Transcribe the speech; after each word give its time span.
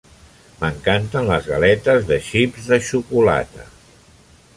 M'encanten 0.61 1.27
les 1.31 1.49
galetes 1.49 2.07
de 2.13 2.17
xips 2.29 2.71
de 2.73 2.81
xocolata. 2.87 3.67